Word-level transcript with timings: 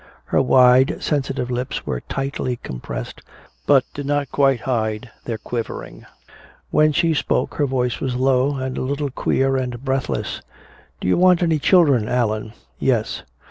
Her 0.25 0.41
wide, 0.41 0.97
sensitive 0.99 1.51
lips 1.51 1.85
were 1.85 2.01
tightly 2.01 2.55
compressed, 2.63 3.21
but 3.67 3.83
did 3.93 4.07
not 4.07 4.31
quite 4.31 4.61
hide 4.61 5.11
their 5.25 5.37
quivering. 5.37 6.07
When 6.71 6.91
she 6.91 7.13
spoke 7.13 7.53
her 7.57 7.67
voice 7.67 7.99
was 7.99 8.15
low 8.15 8.55
and 8.55 8.79
a 8.79 8.81
little 8.81 9.11
queer 9.11 9.55
and 9.57 9.85
breathless: 9.85 10.41
"Do 11.01 11.07
you 11.07 11.17
want 11.19 11.43
any 11.43 11.59
children, 11.59 12.09
Allan?" 12.09 12.53
"Yes." 12.79 13.21